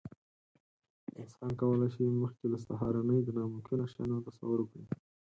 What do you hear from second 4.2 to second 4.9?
تصور وکړي.